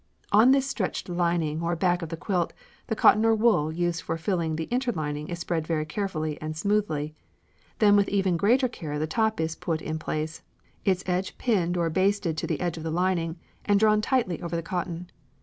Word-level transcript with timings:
On 0.31 0.49
this 0.49 0.65
stretched 0.65 1.09
lining 1.09 1.61
or 1.61 1.75
back 1.75 2.01
of 2.01 2.09
the 2.09 2.17
quilt, 2.17 2.53
the 2.87 2.95
cotton 2.95 3.23
or 3.23 3.35
wool 3.35 3.71
used 3.71 4.01
for 4.01 4.17
filling 4.17 4.59
or 4.59 4.63
interlining 4.71 5.27
is 5.27 5.37
spread 5.37 5.67
very 5.67 5.85
carefully 5.85 6.41
and 6.41 6.57
smoothly; 6.57 7.13
then 7.77 7.95
with 7.95 8.09
even 8.09 8.35
greater 8.35 8.67
care 8.67 8.97
the 8.97 9.05
top 9.05 9.39
is 9.39 9.55
put 9.55 9.79
in 9.79 9.99
place, 9.99 10.41
its 10.85 11.03
edge 11.05 11.37
pinned 11.37 11.77
or 11.77 11.91
basted 11.91 12.35
to 12.37 12.47
the 12.47 12.61
edge 12.61 12.77
of 12.77 12.83
the 12.83 12.89
lining, 12.89 13.35
and 13.65 13.79
drawn 13.79 14.01
tightly 14.01 14.41
over 14.41 14.55
the 14.55 14.63
cotton. 14.63 15.11